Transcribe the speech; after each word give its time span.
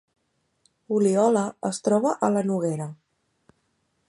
Oliola 0.95 1.45
es 1.71 1.83
troba 1.89 2.17
a 2.29 2.33
la 2.37 2.47
Noguera 2.49 2.89